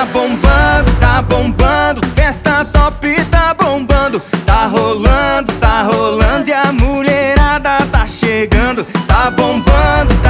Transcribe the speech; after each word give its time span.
Tá 0.00 0.06
bombando, 0.06 0.90
tá 0.98 1.20
bombando, 1.20 2.00
festa 2.16 2.64
top 2.64 3.22
tá 3.24 3.52
bombando. 3.52 4.18
Tá 4.46 4.64
rolando, 4.64 5.52
tá 5.60 5.82
rolando 5.82 6.48
e 6.48 6.52
a 6.54 6.72
mulherada 6.72 7.84
tá 7.92 8.06
chegando. 8.06 8.82
Tá 9.06 9.30
bombando, 9.30 10.14
tá 10.22 10.29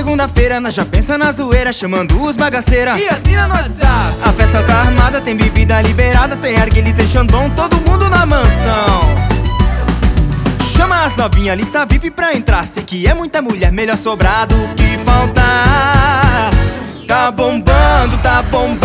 segunda-feira, 0.00 0.58
nós 0.60 0.74
já 0.74 0.82
pensa 0.82 1.18
na 1.18 1.30
zoeira, 1.30 1.74
chamando 1.74 2.18
os 2.22 2.34
bagaceira. 2.34 2.98
E 2.98 3.06
as 3.06 3.22
mina 3.22 3.46
no 3.46 3.54
WhatsApp. 3.54 4.16
A 4.22 4.32
festa 4.32 4.62
tá 4.62 4.76
armada, 4.76 5.20
tem 5.20 5.36
bebida 5.36 5.82
liberada, 5.82 6.34
tem 6.36 6.56
arguile, 6.56 6.94
tem 6.94 7.06
xandão, 7.06 7.50
todo 7.50 7.76
mundo 7.82 8.08
na 8.08 8.24
mansão. 8.24 9.00
Chama 10.74 11.04
as 11.04 11.14
novinhas, 11.16 11.54
lista 11.58 11.84
VIP 11.84 12.10
pra 12.12 12.34
entrar. 12.34 12.66
Sei 12.66 12.82
que 12.82 13.06
é 13.06 13.12
muita 13.12 13.42
mulher, 13.42 13.70
melhor 13.70 13.98
sobrado 13.98 14.54
que 14.74 14.96
faltar. 15.04 16.50
Tá 17.06 17.30
bombando, 17.30 18.16
tá 18.22 18.42
bombando, 18.44 18.80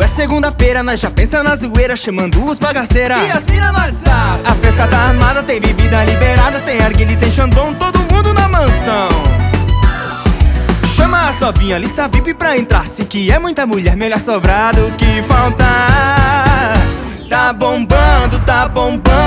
Quando 0.00 0.10
é 0.10 0.14
segunda-feira, 0.14 0.82
nós 0.82 0.98
já 0.98 1.10
pensa 1.10 1.42
na 1.42 1.54
zoeira, 1.54 1.94
chamando 1.94 2.42
os 2.42 2.58
bagaceira. 2.58 3.18
E 3.18 3.30
as 3.32 3.44
mina 3.44 3.70
no 3.70 3.78
WhatsApp. 3.80 4.40
A 4.46 4.54
festa 4.54 4.86
tá 4.86 4.96
armada, 4.96 5.42
tem 5.42 5.60
bebida 5.60 6.02
liberada, 6.04 6.58
tem 6.60 6.80
arguile, 6.80 7.18
tem 7.18 7.30
xandão, 7.30 7.74
todo 7.74 7.98
mundo 8.10 8.32
na 8.32 8.48
mansão. 8.48 9.08
Chama 10.96 11.28
as 11.28 11.38
novinhas, 11.38 11.82
lista 11.82 12.08
VIP 12.08 12.32
pra 12.32 12.56
entrar. 12.56 12.86
Se 12.86 13.04
que 13.04 13.30
é 13.30 13.38
muita 13.38 13.66
mulher, 13.66 13.94
melhor 13.94 14.20
sobrado 14.20 14.90
que 14.96 15.22
faltar. 15.22 16.78
Tá 17.28 17.52
bombando, 17.52 18.38
tá 18.46 18.68
bombando, 18.68 19.19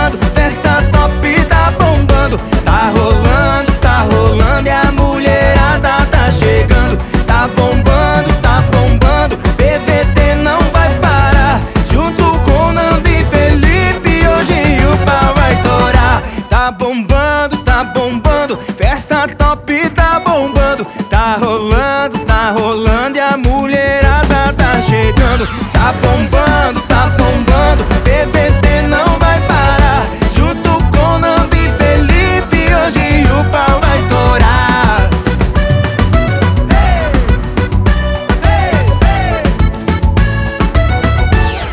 bombando, 25.34 25.48
tá 25.74 25.94
bombando, 25.94 26.82
tá 26.82 27.10
bombando. 27.18 27.84
BBT 28.04 28.88
não 28.88 29.20
vai 29.20 29.40
parar. 29.42 30.08
Junto 30.36 30.70
com 30.96 31.20
Nando 31.20 31.56
e 31.56 31.70
Felipe, 31.72 32.76
hoje 32.76 33.24
o 33.32 33.44
pau 33.52 33.80
vai 33.82 34.02
torar. 34.10 35.10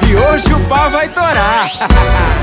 E 0.08 0.16
hoje 0.16 0.54
o 0.54 0.60
pau 0.60 0.90
vai 0.90 1.08
torar. 1.08 1.70